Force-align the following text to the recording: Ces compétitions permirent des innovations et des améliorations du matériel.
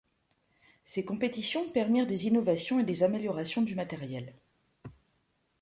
Ces 0.83 1.05
compétitions 1.05 1.69
permirent 1.69 2.07
des 2.07 2.25
innovations 2.25 2.79
et 2.79 2.83
des 2.83 3.03
améliorations 3.03 3.61
du 3.61 3.75
matériel. 3.75 4.33